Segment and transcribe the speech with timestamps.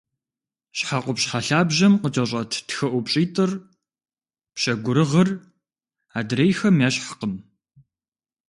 [0.77, 3.51] Щхьэ къупщхьэ лъабжьэм къыкӏэщӏэт тхыӏупщӏитӏыр–
[4.53, 5.29] пщэгурыгъыр–
[6.17, 7.33] адрейхэм ещхькъым.